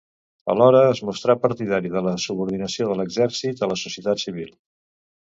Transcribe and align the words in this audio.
Alhora 0.53 0.79
es 0.93 1.01
mostrà 1.09 1.35
partidari 1.43 1.93
de 1.97 2.03
la 2.07 2.15
subordinació 2.25 2.91
de 2.93 2.99
l'exèrcit 3.03 3.65
a 3.69 3.73
la 3.75 3.81
societat 3.87 4.29
civil. 4.29 4.55